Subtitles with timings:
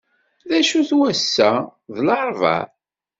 [0.49, 1.51] D acu-t wass-a?
[1.95, 2.59] D laṛebɛa.